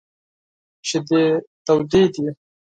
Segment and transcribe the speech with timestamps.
[0.87, 1.23] شیدې
[1.65, 2.25] تودې دي!